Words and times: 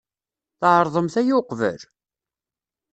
Tɛerḍemt 0.59 1.15
aya 1.21 1.33
uqbel? 1.39 1.79